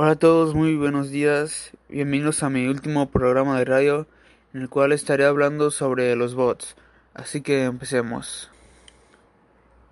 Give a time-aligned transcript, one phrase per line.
[0.00, 1.72] Hola a todos, muy buenos días.
[1.88, 4.06] Bienvenidos a mi último programa de radio
[4.54, 6.76] en el cual estaré hablando sobre los bots.
[7.14, 8.48] Así que empecemos.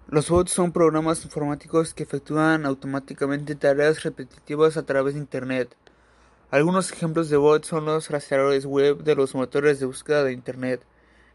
[0.07, 5.75] Los bots son programas informáticos que efectúan automáticamente tareas repetitivas a través de Internet.
[6.53, 10.83] Algunos ejemplos de bots son los rastreadores web de los motores de búsqueda de Internet,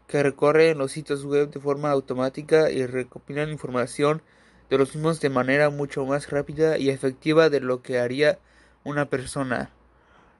[0.06, 4.22] que recorren los sitios web de forma automática y recopilan información
[4.70, 8.38] de los mismos de manera mucho más rápida y efectiva de lo que haría
[8.84, 9.70] una persona.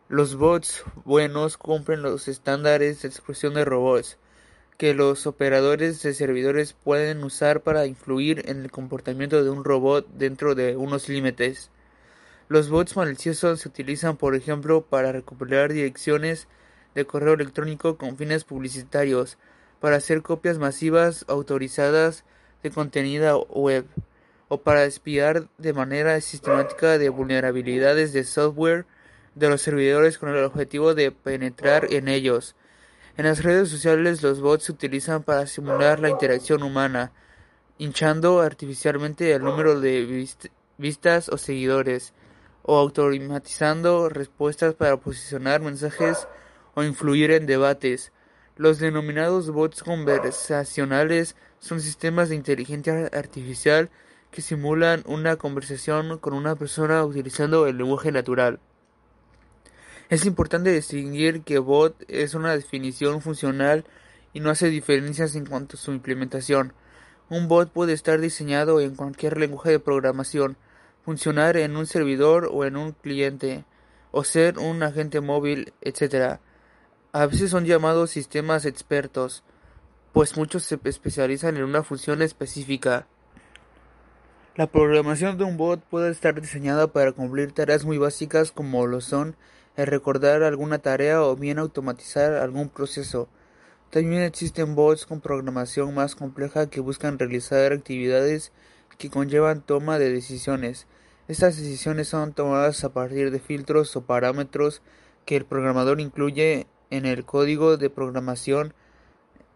[0.09, 4.19] Los bots buenos cumplen los estándares de expresión de robots
[4.79, 10.09] que los operadores de servidores pueden usar para influir en el comportamiento de un robot
[10.15, 11.71] dentro de unos límites.
[12.49, 16.49] Los bots maliciosos se utilizan, por ejemplo, para recopilar direcciones
[16.95, 19.39] de correo electrónico con fines publicitarios,
[19.81, 22.25] para hacer copias masivas autorizadas
[22.63, 23.87] de contenido web
[24.53, 28.85] o para espiar de manera sistemática de vulnerabilidades de software
[29.35, 32.55] de los servidores con el objetivo de penetrar en ellos.
[33.17, 37.13] En las redes sociales los bots se utilizan para simular la interacción humana,
[37.79, 40.29] hinchando artificialmente el número de
[40.77, 42.13] vistas o seguidores,
[42.61, 46.29] o automatizando respuestas para posicionar mensajes
[46.75, 48.13] o influir en debates.
[48.59, 53.89] Los denominados bots conversacionales son sistemas de inteligencia artificial
[54.33, 58.59] que simulan una conversación con una persona utilizando el lenguaje natural.
[60.09, 63.85] Es importante distinguir que bot es una definición funcional
[64.33, 66.73] y no hace diferencias en cuanto a su implementación.
[67.29, 70.57] Un bot puede estar diseñado en cualquier lenguaje de programación,
[71.05, 73.65] funcionar en un servidor o en un cliente,
[74.11, 76.41] o ser un agente móvil, etc.
[77.13, 79.43] A veces son llamados sistemas expertos,
[80.13, 83.07] pues muchos se especializan en una función específica.
[84.55, 89.01] La programación de un bot puede estar diseñada para cumplir tareas muy básicas como lo
[89.01, 89.35] son
[89.77, 93.31] el recordar alguna tarea o bien automatizar algún proceso.
[93.89, 98.53] También existen bots con programación más compleja que buscan realizar actividades
[98.99, 100.87] que conllevan toma de decisiones.
[101.29, 104.83] Estas decisiones son tomadas a partir de filtros o parámetros
[105.25, 108.75] que el programador incluye en el código de programación.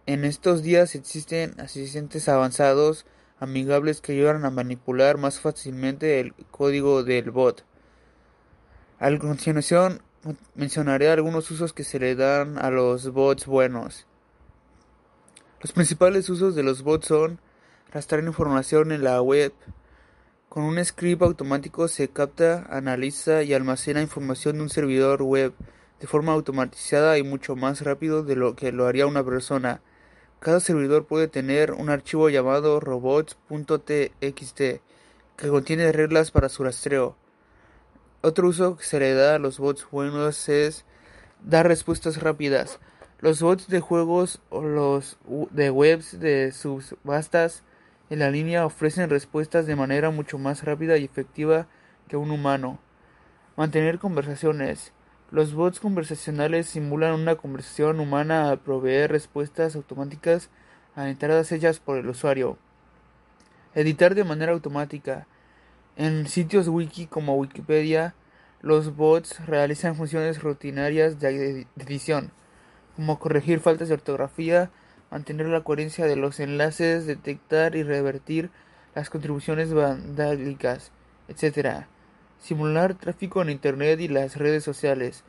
[0.06, 3.04] En estos días existen asistentes avanzados
[3.38, 7.64] amigables que ayudan a manipular más fácilmente el código del bot.
[8.98, 10.00] A continuación
[10.54, 14.06] mencionaré algunos usos que se le dan a los bots buenos.
[15.60, 17.41] Los principales usos de los bots son
[17.92, 19.53] rastrear información en la web.
[20.48, 25.53] Con un script automático se capta, analiza y almacena información de un servidor web
[26.00, 29.80] de forma automatizada y mucho más rápido de lo que lo haría una persona.
[30.47, 37.17] Cada servidor puede tener un archivo llamado robots.txt que contiene reglas para su rastreo.
[38.21, 40.84] Otro uso que se le da a los bots buenos es
[41.43, 42.79] dar respuestas rápidas.
[43.19, 45.19] Los bots de juegos o los
[45.51, 47.65] de webs de subastas
[48.09, 51.67] en la línea ofrecen respuestas de manera mucho más rápida y efectiva
[52.07, 52.78] que un humano.
[53.57, 54.93] Mantener conversaciones.
[55.32, 60.50] Los bots conversacionales simulan una conversación humana al proveer respuestas automáticas
[60.94, 62.59] a entradas hechas por el usuario.
[63.75, 65.26] Editar de manera automática.
[65.97, 68.15] En sitios wiki como Wikipedia,
[68.62, 72.31] los bots realizan funciones rutinarias de edición,
[72.94, 74.70] como corregir faltas de ortografía,
[75.10, 78.50] mantener la coherencia de los enlaces, detectar y revertir
[78.94, 80.92] las contribuciones vandálicas,
[81.26, 81.86] etc
[82.41, 85.24] simular tráfico en Internet y las redes sociales.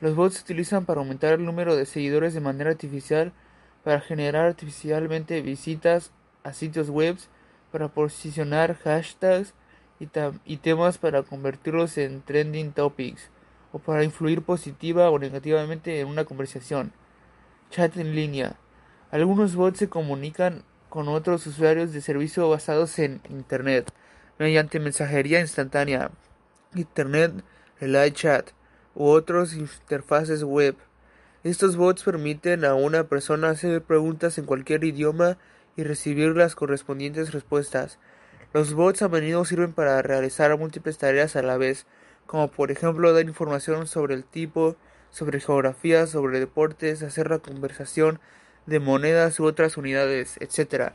[0.00, 3.32] Los bots se utilizan para aumentar el número de seguidores de manera artificial,
[3.84, 6.12] para generar artificialmente visitas
[6.42, 7.16] a sitios web,
[7.70, 9.54] para posicionar hashtags
[9.98, 10.08] y,
[10.44, 13.30] y temas para convertirlos en trending topics,
[13.72, 16.92] o para influir positiva o negativamente en una conversación.
[17.70, 18.56] Chat en línea.
[19.10, 23.92] Algunos bots se comunican con otros usuarios de servicio basados en Internet
[24.38, 26.10] mediante mensajería instantánea,
[26.74, 27.44] Internet
[27.80, 28.50] Relay Chat
[28.94, 30.76] u otras interfaces web.
[31.42, 35.38] Estos bots permiten a una persona hacer preguntas en cualquier idioma
[35.76, 37.98] y recibir las correspondientes respuestas.
[38.52, 41.86] Los bots a menudo sirven para realizar múltiples tareas a la vez,
[42.26, 44.76] como por ejemplo dar información sobre el tipo,
[45.10, 48.20] sobre geografía, sobre deportes, hacer la conversación
[48.66, 50.92] de monedas u otras unidades, etc.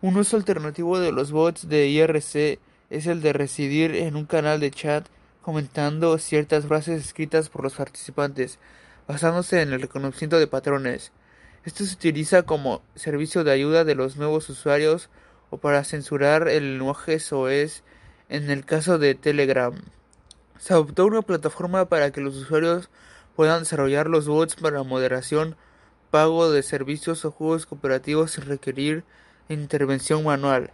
[0.00, 2.58] Un uso alternativo de los bots de IRC
[2.90, 5.06] es el de residir en un canal de chat
[5.42, 8.58] comentando ciertas frases escritas por los participantes,
[9.06, 11.12] basándose en el reconocimiento de patrones.
[11.64, 15.10] Esto se utiliza como servicio de ayuda de los nuevos usuarios
[15.50, 17.82] o para censurar el lenguaje SOS
[18.28, 19.74] en el caso de Telegram.
[20.58, 22.88] Se adoptó una plataforma para que los usuarios
[23.36, 25.56] puedan desarrollar los bots para moderación,
[26.10, 29.04] pago de servicios o juegos cooperativos sin requerir
[29.48, 30.70] intervención manual.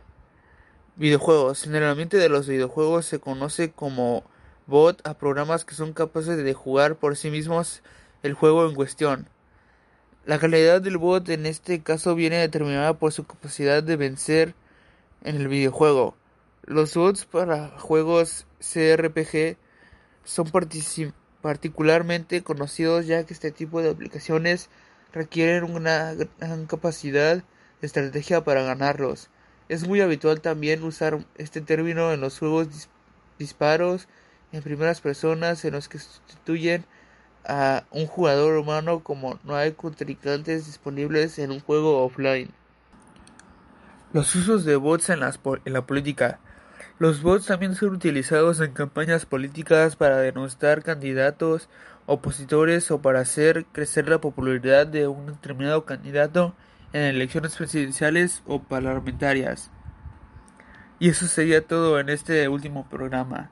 [0.96, 1.62] Videojuegos.
[1.62, 4.24] Generalmente de los videojuegos se conoce como
[4.66, 7.82] bot a programas que son capaces de jugar por sí mismos
[8.22, 9.28] el juego en cuestión.
[10.26, 14.54] La calidad del bot en este caso viene determinada por su capacidad de vencer
[15.22, 16.16] en el videojuego.
[16.64, 19.56] Los bots para juegos CRPG
[20.24, 20.50] son
[21.40, 24.68] particularmente conocidos ya que este tipo de aplicaciones
[25.12, 29.30] requieren una gran capacidad de estrategia para ganarlos.
[29.70, 32.88] Es muy habitual también usar este término en los juegos
[33.38, 34.08] disparos
[34.50, 36.84] en primeras personas en los que sustituyen
[37.46, 42.50] a un jugador humano como no hay contrincantes disponibles en un juego offline.
[44.12, 46.40] Los usos de bots en, en la política.
[46.98, 51.68] Los bots también son utilizados en campañas políticas para denostar candidatos
[52.06, 56.56] opositores o para hacer crecer la popularidad de un determinado candidato
[56.92, 59.70] en elecciones presidenciales o parlamentarias.
[60.98, 63.50] Y eso sería todo en este último programa.